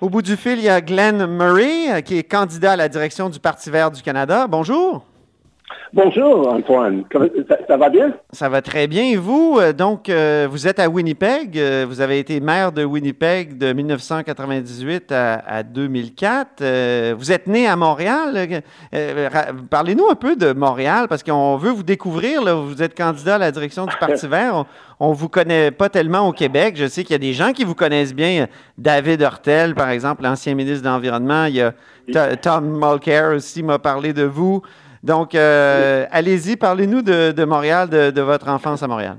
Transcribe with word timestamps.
Au 0.00 0.08
bout 0.08 0.22
du 0.22 0.36
fil, 0.36 0.58
il 0.58 0.64
y 0.64 0.68
a 0.68 0.80
Glenn 0.80 1.26
Murray, 1.26 1.90
euh, 1.90 2.00
qui 2.02 2.18
est 2.18 2.22
candidat 2.22 2.72
à 2.72 2.76
la 2.76 2.88
direction 2.88 3.28
du 3.30 3.40
Parti 3.40 3.68
vert 3.68 3.90
du 3.90 4.00
Canada. 4.00 4.46
Bonjour. 4.46 5.04
Bonjour 5.94 6.48
Antoine, 6.52 7.04
ça, 7.48 7.56
ça 7.66 7.76
va 7.78 7.88
bien? 7.88 8.12
Ça 8.32 8.50
va 8.50 8.60
très 8.60 8.86
bien. 8.86 9.04
Et 9.04 9.16
vous, 9.16 9.56
euh, 9.58 9.72
donc, 9.72 10.10
euh, 10.10 10.46
vous 10.50 10.68
êtes 10.68 10.78
à 10.80 10.88
Winnipeg. 10.90 11.58
euh, 11.58 11.86
vous 11.88 12.02
avez 12.02 12.18
été 12.18 12.40
maire 12.40 12.72
de 12.72 12.84
Winnipeg 12.84 13.56
de 13.56 13.72
1998 13.72 15.10
à, 15.12 15.34
à 15.46 15.62
2004. 15.62 16.60
Euh, 16.60 17.14
vous 17.16 17.32
êtes 17.32 17.46
né 17.46 17.66
à 17.66 17.74
Montréal. 17.76 18.62
Euh, 18.92 19.30
Parlez-nous 19.70 20.08
un 20.10 20.14
peu 20.14 20.36
de 20.36 20.52
Montréal 20.52 21.06
parce 21.08 21.22
qu'on 21.22 21.56
veut 21.56 21.70
vous 21.70 21.82
découvrir. 21.82 22.42
là. 22.44 22.52
Vous 22.54 22.82
êtes 22.82 22.94
candidat 22.96 23.36
à 23.36 23.38
la 23.38 23.50
direction 23.50 23.86
du 23.86 23.96
Parti 23.98 24.26
vert. 24.28 24.66
On 25.00 25.10
ne 25.10 25.14
vous 25.14 25.28
connaît 25.30 25.70
pas 25.70 25.88
tellement 25.88 26.28
au 26.28 26.32
Québec. 26.32 26.74
Je 26.76 26.86
sais 26.86 27.02
qu'il 27.02 27.12
y 27.12 27.14
a 27.14 27.18
des 27.18 27.32
gens 27.32 27.52
qui 27.52 27.64
vous 27.64 27.74
connaissent 27.74 28.14
bien. 28.14 28.46
David 28.76 29.22
Hurtel, 29.22 29.74
par 29.74 29.88
exemple, 29.88 30.22
l'ancien 30.22 30.54
ministre 30.54 30.82
de 30.84 30.88
l'Environnement. 30.88 31.46
Il 31.46 31.54
y 31.54 31.62
a 31.62 31.72
To- 32.12 32.36
Tom 32.42 32.78
Mulcair 32.78 33.32
aussi 33.34 33.62
m'a 33.62 33.78
parlé 33.78 34.12
de 34.12 34.24
vous. 34.24 34.60
Donc, 35.02 35.34
euh, 35.34 36.06
allez-y, 36.10 36.56
parlez-nous 36.56 37.02
de, 37.02 37.32
de 37.32 37.44
Montréal, 37.44 37.88
de, 37.88 38.10
de 38.10 38.20
votre 38.20 38.48
enfance 38.48 38.82
à 38.82 38.88
Montréal. 38.88 39.16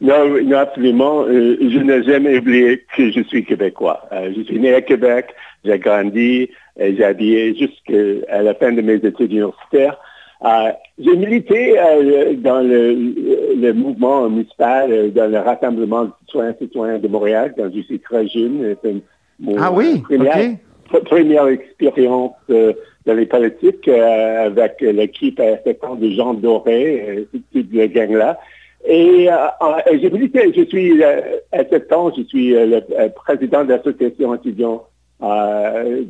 Non, 0.00 0.28
non, 0.44 0.58
absolument. 0.58 1.24
Euh, 1.24 1.56
je 1.60 1.78
n'ai 1.78 2.02
jamais 2.04 2.38
oublié 2.38 2.84
que 2.96 3.10
je 3.10 3.20
suis 3.22 3.44
québécois. 3.44 4.08
Euh, 4.12 4.32
je 4.36 4.42
suis 4.42 4.58
né 4.58 4.74
à 4.74 4.80
Québec, 4.80 5.26
j'ai 5.64 5.78
grandi, 5.78 6.50
j'ai 6.78 7.04
habillé 7.04 7.56
jusqu'à 7.56 8.42
la 8.42 8.54
fin 8.54 8.72
de 8.72 8.80
mes 8.80 8.94
études 8.94 9.32
universitaires. 9.32 9.98
J'ai 11.00 11.16
milité 11.16 11.74
dans 12.38 12.60
le, 12.60 12.94
le 13.60 13.72
mouvement 13.72 14.28
municipal, 14.30 15.10
dans 15.12 15.28
le 15.28 15.38
rassemblement 15.38 16.04
de 16.04 16.10
citoyens 16.20 16.54
citoyens 16.60 16.98
de 17.00 17.08
Montréal 17.08 17.54
quand 17.56 17.68
je 17.74 17.80
suis 17.82 17.98
très 17.98 18.28
jeune. 18.28 18.76
Mon 19.40 19.56
Ah 19.58 19.72
oui? 19.72 20.04
Pr- 20.90 21.04
première 21.04 21.46
expérience 21.48 22.32
euh, 22.50 22.72
dans 23.06 23.14
les 23.14 23.26
politiques 23.26 23.88
euh, 23.88 24.46
avec 24.46 24.80
l'équipe 24.80 25.38
à 25.40 25.58
7 25.62 25.84
ans 25.84 25.94
de 25.96 26.10
Jean 26.10 26.34
Doré, 26.34 27.26
euh, 27.32 27.38
toute 27.52 27.72
la 27.72 27.88
gang-là. 27.88 28.38
Et, 28.86 29.28
euh, 29.30 29.34
euh, 29.62 29.98
j'ai 30.00 30.10
milité, 30.10 30.52
je 30.56 30.62
suis, 30.64 31.02
euh, 31.02 31.20
à 31.52 31.64
7 31.64 31.92
ans, 31.92 32.12
je 32.16 32.22
suis 32.24 32.54
euh, 32.54 32.66
le 32.66 32.80
euh, 32.98 33.08
président 33.08 33.64
de 33.64 33.70
l'association 33.70 34.34
étudiant, 34.34 34.84
euh, 35.22 36.02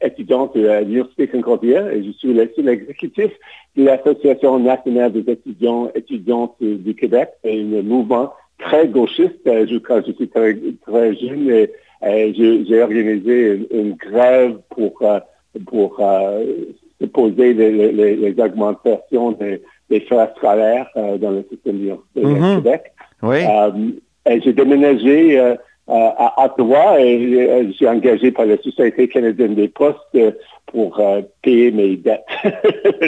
étudiante 0.00 0.56
à 0.56 0.80
l'Université 0.80 1.28
Concordia 1.28 1.92
et 1.92 2.02
je 2.04 2.10
suis 2.12 2.32
le 2.32 2.50
seul 2.56 2.68
exécutif 2.68 3.30
de 3.76 3.84
l'Association 3.84 4.58
nationale 4.58 5.12
des 5.12 5.30
étudiants 5.30 5.90
étudiantes 5.94 6.56
du 6.60 6.94
Québec. 6.94 7.30
Un 7.44 7.82
mouvement 7.82 8.32
très 8.58 8.88
gauchiste. 8.88 9.46
Euh, 9.46 9.66
Je, 9.68 9.76
quand 9.76 10.00
je 10.06 10.12
suis 10.12 10.28
très, 10.28 10.56
très 10.86 11.14
jeune, 11.16 11.50
et, 11.50 11.52
euh, 11.52 11.66
j'ai 12.04 12.64
j'ai 12.66 12.82
organisé 12.82 13.52
une, 13.54 13.66
une 13.80 13.92
grève 13.94 14.56
pour, 14.70 14.94
euh, 15.02 15.20
pour 15.66 15.96
euh, 16.00 16.44
se 17.00 17.06
poser 17.06 17.54
les, 17.54 17.92
les- 17.92 18.16
les 18.16 18.42
augmentations 18.42 19.32
des, 19.32 19.62
des 19.90 20.00
frais 20.00 20.30
scolaires 20.36 20.88
euh, 20.96 21.16
dans 21.18 21.30
le 21.30 21.44
système 21.50 21.78
du 21.78 21.90
Québec. 22.56 22.82
Oui. 23.22 23.38
Euh, 23.48 23.70
et 24.30 24.40
j'ai 24.40 24.52
déménagé 24.52 25.38
euh, 25.38 25.54
euh, 25.88 26.08
à 26.16 26.44
Ottawa 26.46 26.98
et 27.00 27.48
euh, 27.48 27.64
je 27.66 27.72
suis 27.72 27.86
engagé 27.88 28.30
par 28.30 28.46
la 28.46 28.56
Société 28.58 29.06
canadienne 29.08 29.54
des 29.54 29.68
postes 29.68 29.98
euh, 30.14 30.30
pour 30.66 30.98
euh, 30.98 31.20
payer 31.42 31.70
mes 31.70 31.96
dettes. 31.96 32.24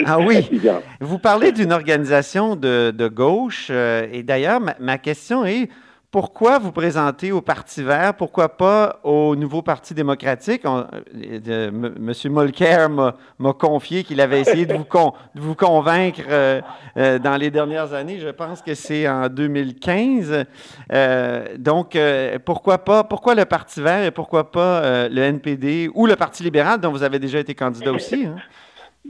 Ah 0.05 0.19
oui. 0.19 0.47
Vous 1.01 1.17
parlez 1.19 1.51
d'une 1.51 1.71
organisation 1.73 2.55
de, 2.55 2.91
de 2.91 3.07
gauche 3.07 3.67
euh, 3.71 4.05
et 4.13 4.21
d'ailleurs, 4.23 4.59
ma, 4.59 4.75
ma 4.79 4.97
question 4.99 5.43
est 5.45 5.69
pourquoi 6.09 6.57
vous 6.57 6.71
présentez 6.71 7.33
au 7.33 7.41
Parti 7.41 7.83
vert, 7.83 8.13
pourquoi 8.15 8.47
pas 8.55 8.99
au 9.03 9.35
nouveau 9.35 9.61
Parti 9.61 9.93
démocratique? 9.93 10.61
On- 10.63 10.85
euh, 11.15 11.67
M. 11.69 12.13
Mulcair 12.31 12.89
m'a 12.89 13.13
confié 13.53 14.03
qu'il 14.03 14.21
avait 14.21 14.39
essayé 14.39 14.65
de 14.65 14.73
vous, 14.73 14.83
con- 14.89 15.11
de 15.35 15.41
vous 15.41 15.53
convaincre 15.53 16.21
euh, 16.29 16.61
euh, 16.97 17.19
dans 17.19 17.35
les 17.35 17.51
dernières 17.51 17.93
années. 17.93 18.19
Je 18.19 18.29
pense 18.29 18.61
que 18.61 18.73
c'est 18.73 19.07
en 19.07 19.27
2015. 19.27 20.45
Euh, 20.93 21.45
donc, 21.57 21.97
pourquoi 22.45 22.77
pas, 22.77 23.03
pourquoi 23.03 23.35
le 23.35 23.43
Parti 23.45 23.81
vert 23.81 24.05
et 24.05 24.11
pourquoi 24.11 24.49
pas 24.49 25.09
le 25.09 25.21
NPD 25.21 25.89
ou 25.93 26.05
le 26.07 26.15
Parti 26.15 26.41
libéral 26.41 26.79
dont 26.79 26.91
vous 26.91 27.03
avez 27.03 27.19
déjà 27.19 27.39
été 27.39 27.53
candidat 27.53 27.91
aussi? 27.91 28.25
hein? 28.25 28.37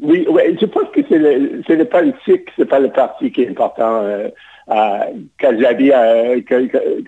Oui, 0.02 0.28
oui, 0.30 0.42
je 0.60 0.66
pense 0.66 0.90
que 0.94 1.02
c'est 1.10 1.18
le, 1.18 1.62
le 1.68 1.86
politique, 1.86 2.50
c'est 2.56 2.66
pas 2.68 2.80
le 2.80 2.90
parti 2.92 3.32
qui 3.32 3.42
est 3.44 3.50
important. 3.50 4.04
Euh, 4.70 4.98
quand 5.40 5.58
j'habite 5.60 5.94
euh, 5.94 6.42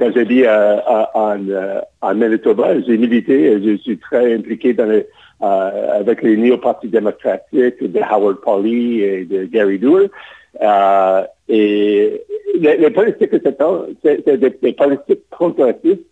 euh, 0.01 1.81
en, 2.01 2.15
Manitoba, 2.15 2.79
j'ai 2.81 2.97
milité, 2.97 3.59
je 3.61 3.75
suis 3.77 3.97
très 3.97 4.33
impliqué 4.33 4.73
dans 4.73 4.89
avec 5.41 6.21
les 6.21 6.37
néo-partis 6.37 6.87
démocratiques 6.87 7.81
de 7.83 7.99
Howard 7.99 8.41
Pauley 8.41 8.97
et 8.99 9.25
de 9.25 9.45
Gary. 9.45 9.79
Euh, 10.61 11.23
et 11.47 12.21
les, 12.59 12.89
politiques 12.89 13.31
de 13.31 13.55
c'est 14.03 14.25
des, 14.25 14.49
des 14.49 14.73
politiques 14.73 15.29
progressistes 15.29 16.08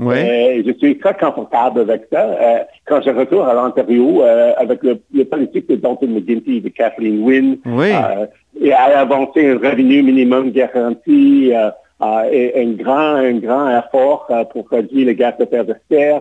Euh, 0.00 0.62
je 0.64 0.72
suis 0.78 0.98
très 0.98 1.14
confortable 1.14 1.80
avec 1.80 2.02
ça. 2.12 2.20
Euh, 2.20 2.58
quand 2.86 3.00
je 3.02 3.10
retourne 3.10 3.48
à 3.48 3.54
l'Ontario, 3.54 4.22
euh, 4.22 4.52
avec 4.56 4.82
le, 4.82 5.00
le 5.12 5.24
politique 5.24 5.68
de 5.68 5.76
Dalton 5.76 6.10
McGuinty, 6.10 6.60
de 6.60 6.68
Kathleen 6.68 7.22
Wynne, 7.24 7.58
Oui. 7.66 7.88
et 8.60 8.72
à 8.72 9.00
avancer 9.00 9.48
un 9.48 9.58
revenu 9.58 10.02
minimum 10.02 10.50
garanti, 10.50 11.52
et 12.30 12.52
un 12.62 12.72
grand, 12.72 13.16
un 13.16 13.38
grand 13.38 13.68
effort 13.76 14.28
pour 14.52 14.68
réduire 14.70 15.06
les 15.06 15.14
gaz 15.16 15.34
d'affaires 15.38 15.64
de 15.64 15.74
serre, 15.90 16.20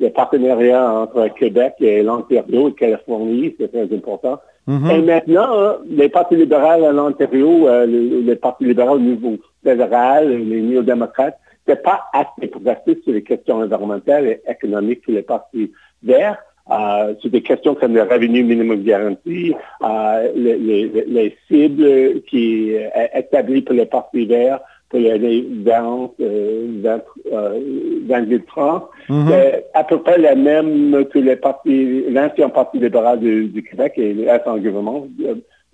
le 0.00 0.10
partenariat 0.10 0.92
entre 0.92 1.28
Québec 1.38 1.74
et 1.80 2.02
l'Ontario 2.02 2.68
et 2.68 2.72
Californie, 2.72 3.54
c'est 3.58 3.70
très 3.70 3.94
important. 3.94 4.40
Mhm. 4.66 4.90
Et 4.90 5.02
maintenant, 5.02 5.76
les 5.88 6.08
partis 6.08 6.36
libéraux 6.36 6.84
à 6.84 6.92
l'Ontario, 6.92 7.68
euh, 7.68 7.86
le, 7.86 8.20
le 8.22 8.36
Parti 8.36 8.64
libéral 8.64 8.96
au 8.96 9.00
niveau 9.00 9.36
fédéral, 9.64 10.28
les 10.28 10.60
néo-démocrates, 10.60 11.38
c'est 11.66 11.82
pas 11.82 12.04
assez 12.12 12.48
progressiste 12.48 13.04
sur 13.04 13.12
les 13.12 13.22
questions 13.22 13.56
environnementales 13.56 14.26
et 14.26 14.40
économiques 14.50 15.02
que 15.06 15.12
les 15.12 15.22
partis 15.22 15.72
verts. 16.02 16.38
Euh, 16.70 17.14
sur 17.18 17.28
des 17.28 17.42
questions 17.42 17.74
comme 17.74 17.94
le 17.94 18.02
revenu 18.02 18.44
minimum 18.44 18.84
garanti, 18.84 19.52
euh, 19.82 20.32
les, 20.36 20.56
les- 20.56 21.04
les 21.08 21.36
cibles 21.48 22.22
qui 22.22 22.76
euh, 22.76 22.88
établies 23.14 23.62
pour 23.62 23.74
les 23.74 23.84
partis 23.86 24.26
verts 24.26 24.60
pour 24.88 25.00
les 25.00 25.10
années 25.10 25.44
20, 25.64 26.10
euh, 26.20 26.66
20, 26.82 27.02
euh, 27.32 27.60
2030, 28.02 28.88
Mhm. 29.08 29.26
c'est 29.28 29.64
à 29.74 29.82
peu 29.84 29.98
près 30.02 30.18
la 30.18 30.34
même 30.36 31.04
que 31.06 31.18
les 31.18 31.34
partis, 31.36 32.04
l'ancien 32.10 32.48
Parti 32.48 32.78
libéral 32.78 33.18
du, 33.18 33.46
du 33.46 33.62
Québec 33.64 33.94
et 33.96 34.14
l'ancien 34.14 34.56
gouvernement 34.58 35.08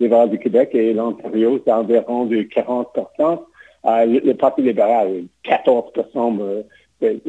libéral 0.01 0.31
du 0.31 0.39
Québec 0.39 0.71
et 0.73 0.95
l'Ontario, 0.95 1.61
c'est 1.67 1.73
environ 1.73 2.25
de 2.25 2.43
40 2.43 2.89
euh, 3.87 4.05
le, 4.05 4.21
le 4.21 4.35
Parti 4.35 4.63
libéral, 4.63 5.25
14 5.45 5.85
euh, 6.17 6.63
c'est 7.01 7.21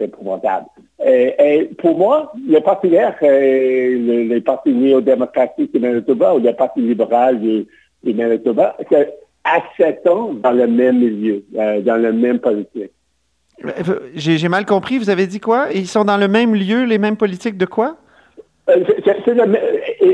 épouvantable. 0.00 0.66
Et, 1.04 1.34
et 1.38 1.64
pour 1.78 1.96
moi, 1.96 2.32
le 2.48 2.58
Parti 2.60 2.88
vert 2.88 3.14
et 3.22 3.94
le, 3.96 4.22
les 4.24 4.40
partis 4.40 4.72
néo-démocratiques 4.72 5.72
du 5.72 5.78
Manitoba 5.80 6.34
ou 6.34 6.40
le 6.40 6.52
Parti 6.52 6.80
libéral 6.80 7.38
du, 7.40 7.66
du 8.02 8.12
Manitoba, 8.14 8.76
c'est 8.90 9.14
à 9.44 9.60
7 9.76 10.04
ans 10.08 10.32
dans 10.34 10.50
le 10.50 10.66
même 10.66 10.98
milieu, 10.98 11.44
euh, 11.56 11.80
dans 11.80 11.96
le 11.96 12.12
même 12.12 12.40
politique. 12.40 12.90
Euh, 13.64 13.70
J'ai 14.14 14.48
mal 14.48 14.66
compris, 14.66 14.98
vous 14.98 15.10
avez 15.10 15.26
dit 15.28 15.40
quoi? 15.40 15.66
Ils 15.72 15.86
sont 15.86 16.04
dans 16.04 16.16
le 16.16 16.28
même 16.28 16.54
lieu, 16.54 16.84
les 16.84 16.98
mêmes 16.98 17.16
politiques 17.16 17.56
de 17.56 17.66
quoi? 17.66 17.96
Euh, 18.68 18.84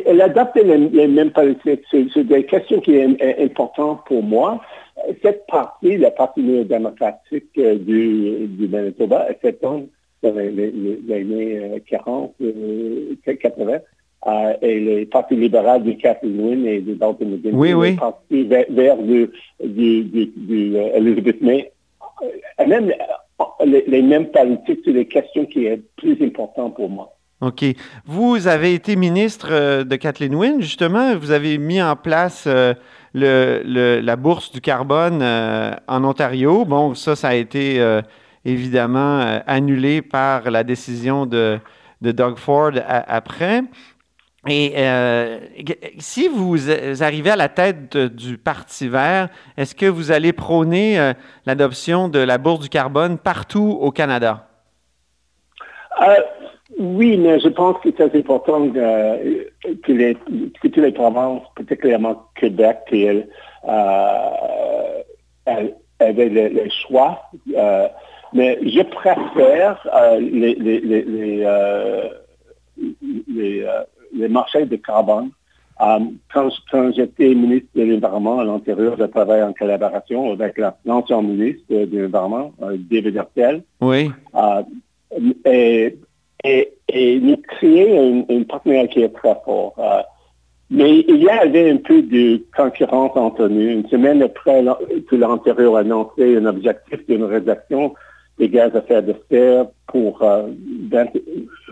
Elle 0.06 0.20
adopte 0.20 0.56
les, 0.56 0.76
les 0.76 1.08
mêmes 1.08 1.30
politiques. 1.30 1.82
C'est 1.90 2.24
des 2.24 2.44
questions 2.44 2.80
qui 2.80 2.94
sont 3.02 3.16
im- 3.20 3.44
importantes 3.44 4.02
pour 4.06 4.22
moi. 4.22 4.60
Euh, 5.08 5.12
Cette 5.22 5.46
partie, 5.46 5.96
la 5.96 6.10
partie 6.10 6.42
néo-démocratique 6.42 7.50
euh, 7.58 7.76
du, 7.76 8.46
du 8.48 8.68
Manitoba, 8.68 9.28
s'étend 9.42 9.82
dans 10.22 10.34
les, 10.36 10.98
années 11.12 11.58
euh, 11.58 11.78
40, 11.88 12.34
euh, 12.42 13.14
80, 13.24 13.78
euh, 14.26 14.54
et 14.62 14.80
les 14.80 15.06
partis 15.06 15.36
libéraux 15.36 15.78
de 15.78 15.92
Kathleen 15.92 16.40
Wynne 16.40 16.66
et 16.66 16.80
de 16.80 16.94
Dalton 16.94 17.28
McGuinty, 17.28 17.56
Oui, 17.56 17.74
oui. 17.74 17.96
vers, 18.46 18.64
vers 18.70 18.96
du, 18.98 19.30
du, 19.62 20.04
du, 20.04 20.26
du, 20.36 20.76
euh, 20.76 20.94
Elizabeth 20.94 21.40
May, 21.42 21.72
euh, 22.22 22.66
même 22.66 22.90
euh, 22.90 23.44
les, 23.66 23.84
les 23.86 24.02
mêmes 24.02 24.28
politiques 24.30 24.82
sur 24.84 24.94
les 24.94 25.06
questions 25.06 25.44
qui 25.46 25.66
sont 25.66 25.78
plus 25.96 26.22
importantes 26.22 26.74
pour 26.76 26.88
moi. 26.88 27.13
OK. 27.46 27.64
Vous 28.06 28.46
avez 28.46 28.74
été 28.74 28.96
ministre 28.96 29.82
de 29.82 29.96
Kathleen 29.96 30.34
Wynne, 30.34 30.62
justement. 30.62 31.16
Vous 31.16 31.30
avez 31.30 31.58
mis 31.58 31.82
en 31.82 31.96
place 31.96 32.46
le, 32.46 34.00
la 34.00 34.16
bourse 34.16 34.50
du 34.52 34.60
carbone 34.60 35.22
en 35.22 36.04
Ontario. 36.04 36.64
Bon, 36.64 36.94
ça, 36.94 37.16
ça 37.16 37.28
a 37.28 37.34
été 37.34 37.80
évidemment 38.44 39.40
annulé 39.46 40.02
par 40.02 40.50
la 40.50 40.64
décision 40.64 41.26
de, 41.26 41.60
Doug 42.00 42.38
Ford 42.38 42.72
après. 42.86 43.62
Et 44.46 44.74
euh, 44.76 45.38
si 45.98 46.28
vous 46.28 46.70
arrivez 47.02 47.30
à 47.30 47.36
la 47.36 47.48
tête 47.48 47.96
du 47.96 48.36
Parti 48.36 48.88
vert, 48.88 49.28
est-ce 49.56 49.74
que 49.74 49.86
vous 49.86 50.10
allez 50.10 50.34
prôner 50.34 51.00
euh, 51.00 51.14
l'adoption 51.46 52.08
de 52.08 52.18
la 52.18 52.36
bourse 52.36 52.60
du 52.60 52.68
carbone 52.68 53.16
partout 53.16 53.78
au 53.80 53.90
Canada? 53.90 54.48
Euh, 56.84 56.94
oui, 56.96 57.16
mais 57.16 57.40
je 57.40 57.48
pense 57.48 57.78
que 57.78 57.88
c'est 57.96 58.14
important 58.14 58.68
que, 58.70 59.92
les, 59.92 60.14
que 60.14 60.68
toutes 60.68 60.76
les 60.76 60.92
provinces, 60.92 61.42
particulièrement 61.56 62.22
Québec, 62.36 62.78
avaient 66.00 66.28
le, 66.28 66.68
choix. 66.70 67.22
mais 68.32 68.58
je 68.62 68.82
préfère 68.82 69.86
les, 70.20 70.54
les, 70.54 70.80
les 73.28 73.66
les 74.14 74.28
marchés 74.28 74.64
de 74.64 74.76
carbone. 74.76 75.30
Euh, 75.80 75.98
quand, 76.32 76.50
j'étais 76.92 77.34
ministre 77.34 77.68
de 77.74 77.82
l'Environnement 77.82 78.38
à 78.38 78.44
l'intérieur, 78.44 78.96
je 78.96 79.04
travaillais 79.04 79.42
en 79.42 79.52
collaboration 79.52 80.32
avec 80.32 80.60
l'ancien 80.84 81.20
ministre 81.20 81.64
de 81.68 81.98
l'Environnement, 81.98 82.52
euh, 82.62 82.76
David 82.78 83.16
Hertel. 83.16 83.64
Oui. 83.80 84.10
Euh, 84.36 85.90
et, 86.44 86.72
et, 86.88 87.18
nous 87.20 87.36
créons 87.36 88.26
une, 88.28 88.44
partenariat 88.44 88.86
qui 88.88 89.02
est 89.02 89.08
très 89.08 89.34
fort. 89.44 89.74
mais 90.70 91.00
il 91.00 91.22
y 91.22 91.28
avait 91.28 91.70
un 91.70 91.78
peu 91.78 92.02
de 92.02 92.42
concurrence 92.56 93.12
entre 93.16 93.48
nous. 93.48 93.60
Une 93.60 93.88
semaine 93.88 94.22
après 94.22 94.62
que 95.08 95.16
l'Ontario 95.16 95.76
a 95.76 95.80
annoncé 95.80 96.36
un 96.36 96.46
objectif 96.46 97.06
d'une 97.06 97.24
réduction 97.24 97.94
des 98.38 98.48
gaz 98.48 98.74
à 98.74 98.78
effet 98.78 99.02
de 99.02 99.14
serre 99.30 99.66
pour 99.86 100.18
20, 100.18 101.06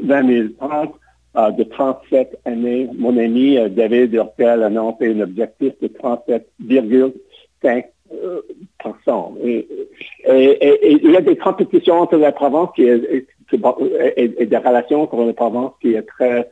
2030, 0.03 0.95
de 1.35 1.63
37 1.65 2.39
années. 2.45 2.89
Mon 2.97 3.17
ami 3.17 3.59
euh, 3.59 3.69
David 3.69 4.13
Hurtel 4.15 4.63
a 4.63 4.67
annoncé 4.67 5.13
un 5.13 5.21
objectif 5.21 5.73
de 5.81 5.89
37,5 5.89 7.85
et, 9.43 9.69
il 10.25 11.11
y 11.11 11.17
a 11.17 11.21
des 11.21 11.37
compétitions 11.37 12.01
entre 12.01 12.17
la 12.17 12.33
province 12.33 12.69
qui 12.75 12.83
est, 12.83 13.27
et, 14.17 14.47
des 14.47 14.57
relations 14.57 15.03
entre 15.03 15.25
la 15.25 15.33
province 15.33 15.73
qui 15.81 15.95
est 15.95 16.03
très, 16.03 16.49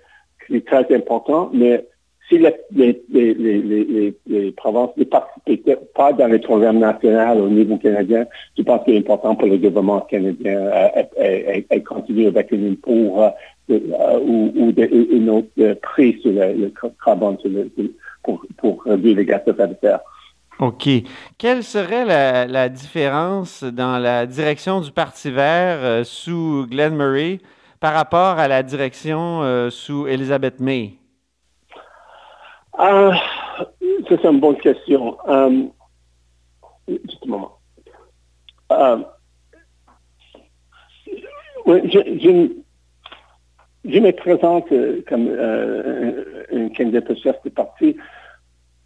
très 0.66 0.94
important, 0.94 1.50
mais 1.52 1.84
si 2.28 2.38
les, 2.38 2.54
les, 2.70 3.02
les, 3.34 4.14
les, 4.26 4.52
provinces 4.52 4.96
ne 4.96 5.04
participent 5.04 5.78
pas 5.94 6.12
dans 6.12 6.28
les 6.28 6.38
programmes 6.38 6.78
nationaux 6.78 7.44
au 7.44 7.48
niveau 7.48 7.76
canadien, 7.76 8.24
je 8.56 8.62
pense 8.62 8.84
qu'il 8.84 8.94
est 8.94 8.98
important 8.98 9.34
pour 9.34 9.48
le 9.48 9.56
gouvernement 9.56 10.00
canadien 10.02 10.70
de 11.18 11.78
continuer 11.80 12.28
avec 12.28 12.52
une 12.52 12.76
pour 12.76 13.30
ou, 13.68 14.52
ou 14.56 14.72
une 14.78 15.30
autre 15.30 15.74
prix 15.82 16.18
sur 16.22 16.32
le, 16.32 16.72
carbone 17.04 17.36
pour, 18.22 18.44
pour 18.58 18.82
réduire 18.84 19.16
les 19.16 19.24
gaz 19.24 19.40
à 19.46 19.50
effet 19.50 19.68
de 19.68 19.76
serre. 19.80 20.00
OK. 20.58 20.88
Quelle 21.38 21.62
serait 21.62 22.04
la, 22.04 22.68
différence 22.68 23.64
dans 23.64 23.98
la 23.98 24.26
direction 24.26 24.80
du 24.80 24.92
Parti 24.92 25.30
vert 25.30 25.78
euh, 25.82 26.04
sous 26.04 26.66
Glenn 26.68 26.94
Murray 26.94 27.40
par 27.80 27.94
rapport 27.94 28.38
à 28.38 28.46
la 28.46 28.62
direction 28.62 29.42
euh, 29.42 29.70
sous 29.70 30.06
Elizabeth 30.06 30.60
May? 30.60 30.98
Euh, 32.78 33.12
c'est 34.08 34.24
une 34.24 34.40
bonne 34.40 34.58
question. 34.58 35.16
juste 36.88 37.22
un 37.24 37.28
moment. 37.28 37.58
je, 41.66 42.50
me 44.00 44.10
présente 44.12 44.70
euh, 44.72 45.04
comme 45.08 45.28
euh, 45.28 46.44
un 46.52 46.68
candidat 46.70 47.14
chef 47.22 47.36
de 47.44 47.50
parti 47.50 47.96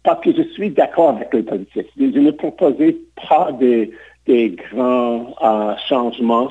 parce 0.05 0.21
que 0.21 0.31
je 0.31 0.43
suis 0.53 0.69
d'accord 0.69 1.09
avec 1.09 1.33
les 1.33 1.43
politiques. 1.43 1.87
Je 1.97 2.05
ne 2.05 2.31
proposais 2.31 2.95
pas 3.27 3.51
des, 3.51 3.91
grands 4.27 5.35
euh, 5.43 5.75
changements, 5.89 6.49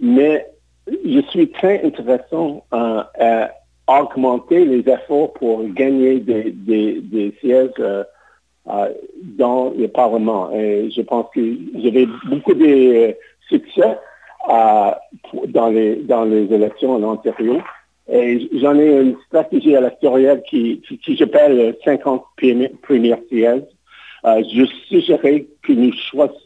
mais 0.00 0.46
je 0.86 1.20
suis 1.30 1.50
très 1.50 1.82
intéressant 1.82 2.64
à, 2.70 3.10
augmenter 3.88 4.64
les 4.64 4.88
efforts 4.88 5.32
pour 5.32 5.64
gagner 5.70 6.20
des, 6.20 7.34
sièges 7.40 7.70
dans 8.64 9.72
le 9.76 9.88
Parlement. 9.88 10.52
Et 10.52 10.90
je 10.94 11.02
pense 11.02 11.26
que 11.34 11.40
j'avais 11.82 12.06
beaucoup 12.28 12.54
de 12.54 13.16
succès 13.48 13.98
dans, 14.46 15.68
les, 15.70 15.96
dans 15.96 16.24
les 16.24 16.52
élections 16.52 16.94
en 16.94 17.02
Ontario. 17.02 17.60
Et 18.12 18.48
j'en 18.60 18.76
ai 18.78 19.00
une 19.02 19.16
stratégie 19.26 19.72
électorale 19.72 20.42
qui, 20.48 20.82
qui, 21.02 21.16
j'appelle 21.16 21.76
50 21.84 22.24
premières 22.82 23.18
sièges. 23.28 23.62
Euh, 24.24 24.42
je 24.52 24.64
suggérais 24.88 25.46
que 25.62 25.72
nous 25.72 25.92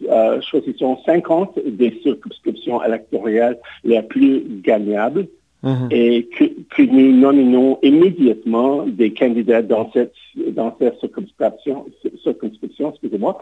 euh, 0.09 0.41
choisissions 0.43 0.99
50 1.05 1.59
des 1.67 1.99
circonscriptions 2.03 2.83
électorales 2.85 3.59
les 3.83 4.01
plus 4.03 4.45
gagnables 4.63 5.27
mhm. 5.63 5.89
et 5.91 6.29
que, 6.39 6.45
que, 6.71 6.83
nous 6.83 7.17
nominons 7.17 7.79
immédiatement 7.83 8.87
des 8.87 9.13
candidats 9.13 9.63
dans 9.63 9.91
cette, 9.93 10.15
dans 10.53 10.77
cette 10.79 11.01
circonscription, 11.01 11.87
circonscription 12.23 12.91
excusez-moi, 12.91 13.41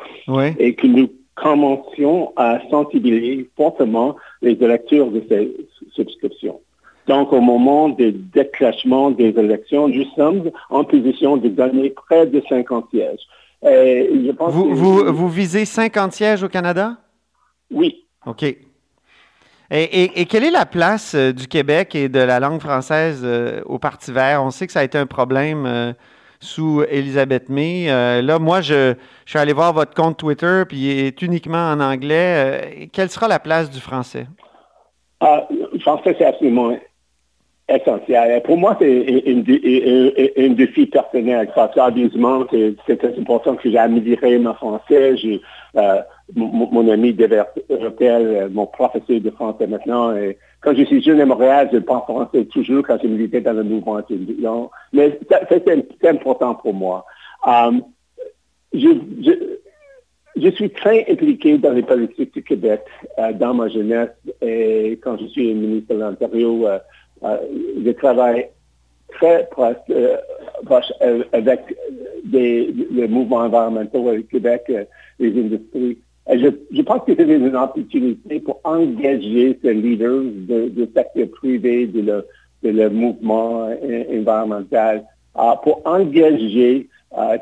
et 0.58 0.74
que 0.74 0.86
nous 0.86 1.10
commencions 1.34 2.32
à 2.36 2.60
sensibiliser 2.70 3.50
fortement 3.56 4.16
les 4.40 4.52
électeurs 4.52 5.10
de 5.10 5.22
ces 5.28 5.54
subscriptions. 5.94 6.60
Donc, 7.08 7.32
au 7.32 7.40
moment 7.40 7.88
du 7.88 8.12
déclenchement 8.12 9.10
des 9.10 9.30
élections, 9.30 9.88
nous 9.88 10.04
sommes 10.14 10.50
en 10.70 10.84
position 10.84 11.36
de 11.36 11.48
gagner 11.48 11.90
près 11.90 12.26
de 12.26 12.42
50 12.48 12.86
sièges. 12.90 13.20
vous, 14.38 15.12
vous, 15.12 15.28
visez 15.28 15.64
50 15.64 16.12
sièges 16.12 16.42
au 16.42 16.48
Canada? 16.48 16.96
Oui. 17.70 18.04
OK. 18.26 18.44
Et, 19.74 20.26
quelle 20.26 20.44
est 20.44 20.50
la 20.50 20.66
place 20.66 21.14
euh, 21.14 21.32
du 21.32 21.48
Québec 21.48 21.94
et 21.94 22.10
de 22.10 22.18
la 22.18 22.40
langue 22.40 22.60
française 22.60 23.22
euh, 23.24 23.62
au 23.64 23.78
Parti 23.78 24.12
vert? 24.12 24.44
On 24.44 24.50
sait 24.50 24.66
que 24.66 24.72
ça 24.72 24.80
a 24.80 24.84
été 24.84 24.98
un 24.98 25.06
problème 25.06 25.64
euh, 25.64 25.92
sous 26.40 26.82
Elisabeth 26.90 27.48
May. 27.48 27.86
là, 27.86 28.38
moi, 28.38 28.60
je, 28.60 28.94
je, 29.24 29.30
suis 29.30 29.38
allé 29.38 29.54
voir 29.54 29.72
votre 29.72 29.94
compte 29.94 30.18
Twitter, 30.18 30.64
puis 30.68 30.76
il 30.76 31.06
est 31.06 31.22
uniquement 31.22 31.70
en 31.70 31.80
anglais. 31.80 32.90
quelle 32.92 33.08
sera 33.08 33.28
la 33.28 33.38
place 33.38 33.70
du 33.70 33.80
français? 33.80 34.26
Ah, 35.20 35.46
le 35.50 35.78
français, 35.78 36.14
c'est 36.18 36.26
absolument 36.26 36.72
Pour 38.44 38.56
moi, 38.56 38.76
c'est 38.80 39.24
un, 39.26 40.48
défi 40.50 40.86
personnel. 40.86 41.50
Sérieusement, 41.74 42.44
c'est 42.50 43.18
important 43.18 43.56
que 43.56 43.70
j'améliore 43.70 44.40
mon 44.40 44.54
français. 44.54 45.14
Euh, 45.76 46.02
mon, 46.34 46.88
ami 46.90 47.12
Devertel, 47.12 48.48
mon 48.52 48.66
professeur 48.66 49.20
de 49.20 49.30
français 49.30 49.66
maintenant. 49.66 50.14
Quand 50.62 50.74
je 50.76 50.84
suis 50.84 51.02
jeune 51.02 51.20
à 51.20 51.26
Montréal, 51.26 51.68
je 51.72 51.78
parle 51.78 52.02
français 52.02 52.44
toujours 52.44 52.84
quand 52.86 52.96
je 53.02 53.08
militais 53.08 53.40
dans 53.40 53.52
le 53.52 53.64
mouvement 53.64 53.98
étudiant. 53.98 54.70
Mais 54.92 55.18
c'est 55.48 56.08
important 56.08 56.54
pour 56.54 56.72
moi. 56.72 57.04
Euh, 57.46 57.80
je, 58.72 60.50
suis 60.50 60.70
très 60.70 61.04
impliqué 61.10 61.58
dans 61.58 61.72
les 61.72 61.82
politiques 61.82 62.32
du 62.34 62.42
Québec 62.44 62.82
euh, 63.18 63.32
dans 63.32 63.54
ma 63.54 63.68
jeunesse 63.68 64.10
et 64.40 64.98
quand 65.02 65.18
je 65.18 65.26
suis 65.26 65.52
ministre 65.52 65.94
de 65.94 66.00
l'Ontario, 66.00 66.68
euh, 66.68 66.78
je 67.22 67.90
travaille 67.92 68.48
très 69.14 69.48
proche, 69.50 69.76
euh, 69.90 70.16
euh, 71.02 71.24
avec 71.32 71.60
des, 72.24 72.74
les 72.90 73.08
mouvements 73.08 73.38
environnementaux 73.38 74.10
au 74.10 74.22
Québec, 74.22 74.72
les 75.18 75.28
industries. 75.28 75.98
Je, 76.28 76.82
pense 76.82 77.02
que 77.04 77.14
c'est 77.16 77.24
une 77.24 77.54
opportunité 77.54 78.40
pour 78.40 78.60
engager 78.64 79.58
ces 79.62 79.74
leaders 79.74 80.22
du 80.22 80.86
secteur 80.94 81.28
privé, 81.32 81.86
de 81.86 82.00
le, 82.00 82.26
le 82.62 82.88
mouvement 82.88 83.68
environnemental, 84.10 85.04
pour 85.64 85.82
engager 85.84 86.88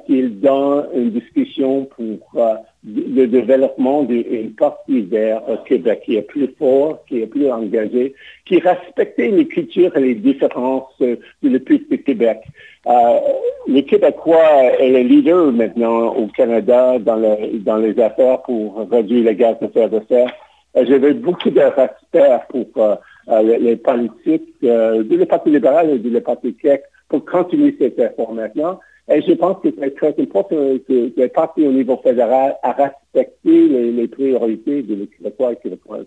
qu'ils 0.07 0.41
donnent 0.41 0.87
une 0.95 1.11
discussion 1.11 1.85
pour 1.85 2.47
le 2.87 3.27
développement 3.27 4.05
d'une 4.05 4.53
partie 4.53 5.07
au 5.49 5.57
Québec 5.67 6.03
qui 6.05 6.17
est 6.17 6.23
plus 6.23 6.49
fort, 6.59 7.05
qui 7.07 7.21
est 7.21 7.27
plus 7.27 7.51
engagé, 7.51 8.15
qui 8.47 8.59
respecte 8.59 9.19
les 9.19 9.47
cultures 9.47 9.95
et 9.97 10.01
les 10.01 10.15
différences 10.15 10.85
peuple 10.99 11.85
du 11.91 12.03
Québec. 12.03 12.41
Euh, 12.87 13.19
le 13.67 13.83
Québécois 13.83 14.63
est 14.79 14.91
le 14.91 15.01
leader 15.01 15.53
maintenant 15.53 16.15
au 16.15 16.27
Canada 16.29 16.99
dans, 16.99 17.17
le, 17.17 17.59
dans 17.59 17.77
les 17.77 17.99
affaires 18.01 18.41
pour 18.43 18.89
réduire 18.91 19.25
les 19.25 19.35
gaz 19.35 19.57
de 19.61 19.69
serre 19.75 19.91
de 19.91 20.01
serre. 20.09 20.33
J'avais 20.75 21.13
beaucoup 21.15 21.51
de 21.51 21.61
respect 21.61 22.39
pour 22.49 22.67
euh, 22.79 23.59
les, 23.59 23.77
politiques 23.77 24.55
du 24.63 25.27
Parti 25.27 25.51
libéral 25.51 25.91
et 25.91 25.99
du 25.99 26.19
Parti 26.21 26.55
québec 26.55 26.85
pour 27.09 27.25
continuer 27.25 27.77
cette 27.79 27.99
réformation. 27.99 28.79
Et 29.11 29.23
je 29.23 29.33
pense 29.33 29.61
que 29.61 29.69
c'est 29.77 29.95
très 29.97 30.15
important 30.19 30.57
que 30.87 31.13
les 31.17 31.29
partis 31.29 31.67
au 31.67 31.73
niveau 31.73 31.97
fédéral 31.97 32.57
à 32.63 32.71
respecter 32.71 33.69
les, 33.91 34.07
priorités 34.07 34.83
des 34.83 35.09
Québécois 35.09 35.53
et 35.53 35.57
Québécoises. 35.57 36.07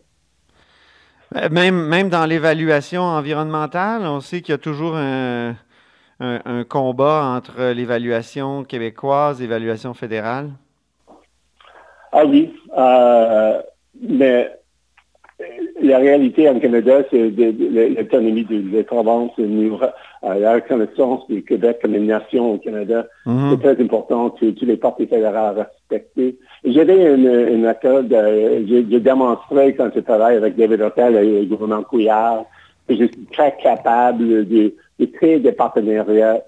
Euh, 1.36 1.50
même, 1.50 1.88
même 1.88 2.08
dans 2.08 2.26
l'évaluation 2.26 3.02
environnementale, 3.02 4.04
on 4.04 4.22
sait 4.22 4.40
qu'il 4.40 4.54
y 4.54 4.56
a 4.56 4.58
toujours 4.58 4.96
un, 4.96 5.56
combat 6.70 7.26
entre 7.36 7.74
l'évaluation 7.74 8.64
québécoise 8.64 9.42
et 9.42 9.44
l'évaluation 9.44 9.94
fédérale. 9.94 10.52
Ah 12.14 12.26
oui, 12.26 12.54
euh, 12.78 13.62
mais 14.02 14.50
la 15.82 15.98
réalité 15.98 16.48
en 16.48 16.60
Canada, 16.60 17.02
c'est 17.12 17.30
l'autonomie 17.30 18.46
de, 18.46 18.62
de, 18.62 18.82
la 20.24 20.54
reconnaissance 20.54 21.28
du 21.28 21.44
Québec 21.44 21.80
comme 21.82 21.96
une 21.96 22.08
nation 22.08 22.54
au 22.54 22.58
Canada. 22.58 23.06
Mhm. 23.26 23.52
C'est 23.52 23.74
très 23.74 23.84
important 23.84 24.30
que 24.30 24.52
tous 24.52 24.66
les 24.66 24.78
partis 24.78 25.06
fédéraux 25.06 25.54
respectent. 25.54 26.38
J'avais 26.64 27.14
une, 27.14 27.28
une 27.28 27.66
accord, 27.66 28.04
j'ai 28.10 29.00
démontré 29.00 29.76
quand 29.76 29.90
je 29.94 30.00
travaille 30.00 30.38
avec 30.38 30.56
David 30.56 30.82
Hotel 30.82 31.16
et 31.16 31.42
le 31.42 31.46
gouvernement 31.46 31.84
Couillard 31.84 32.46
que 32.88 32.96
je 32.96 33.06
suis 33.06 33.26
très 33.32 33.56
capable 33.62 34.48
de, 34.48 34.74
créer 35.14 35.40
des 35.40 35.52
partenariats 35.52 36.42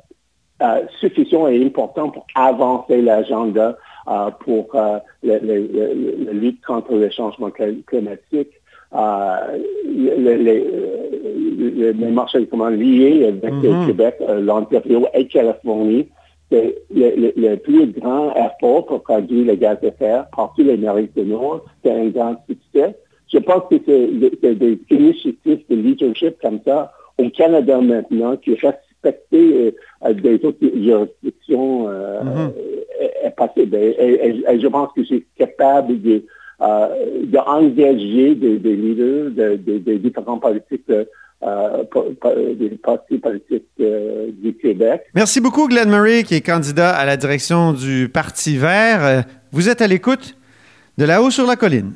euh, 0.62 0.82
suffisants 1.00 1.48
et 1.48 1.64
importants 1.66 2.10
pour 2.10 2.26
avancer 2.36 3.02
l'agenda 3.02 3.78
euh, 4.08 4.30
pour 4.40 4.68
euh, 4.76 5.00
la 5.24 5.38
lutte 5.40 6.64
contre 6.66 6.94
le 6.94 7.10
changement 7.10 7.52
climatique 7.52 8.52
les, 9.84 10.38
les, 10.38 10.66
les, 11.56 11.94
marchés 11.94 12.40
liés 12.40 13.26
avec 13.28 13.44
le 13.44 13.70
mm-hmm. 13.70 13.86
Québec, 13.88 14.16
euh, 14.22 14.42
l'Ontario 14.42 15.08
et 15.14 15.28
Californie. 15.28 16.08
C'est 16.52 16.76
le, 16.94 17.56
plus 17.56 17.88
grand 17.88 18.32
effort 18.36 18.86
pour 18.86 19.02
produire 19.02 19.48
le 19.48 19.56
gaz 19.56 19.78
de 19.82 19.90
fer 19.98 20.28
partout 20.36 20.64
l'Amérique 20.64 21.16
du 21.16 21.26
Nord. 21.26 21.66
C'est 21.84 21.92
un 21.92 22.08
grand 22.10 22.36
succès. 22.48 22.96
Je 23.34 23.40
pense 23.40 23.64
que 23.70 23.78
c'est 23.86 24.56
des 24.56 24.80
initiatives 24.92 25.64
de 25.70 25.76
leadership 25.76 26.36
comme 26.42 26.60
ça 26.64 26.92
au 27.18 27.30
Canada 27.30 27.82
maintenant 27.82 28.38
qui 28.38 28.52
respectent 28.52 28.86
euh, 29.34 29.72
des 30.14 30.36
autres 30.46 30.58
juridictions 30.62 31.90
euh, 31.90 32.22
mm-hmm. 32.22 32.52
et, 34.50 34.60
je 34.60 34.68
pense 34.68 34.90
que 34.96 35.04
suis 35.04 35.26
capable 35.38 36.02
de 36.02 36.24
euh, 36.62 36.88
d'engager 37.26 38.36
des, 38.36 38.58
des, 38.58 38.76
leaders 38.76 39.32
des 39.58 39.98
différents 40.00 40.40
politiques 40.40 40.90
euh, 41.46 41.84
des 42.56 42.70
partis 42.70 43.18
politiques 43.18 43.68
euh, 43.80 44.30
du 44.32 44.56
Québec. 44.56 45.02
Merci 45.14 45.42
beaucoup, 45.42 45.68
Glenn 45.68 45.90
Murray, 45.90 46.24
qui 46.24 46.36
est 46.36 46.42
candidat 46.42 46.96
à 46.96 47.06
la 47.06 47.18
direction 47.18 47.74
du 47.74 48.10
Parti 48.10 48.58
vert. 48.58 49.26
Vous 49.52 49.70
êtes 49.70 49.82
à 49.82 49.88
l'écoute 49.88 50.38
de 50.98 51.06
là-haut 51.06 51.32
sur 51.32 51.46
la 51.46 51.56
colline. 51.56 51.96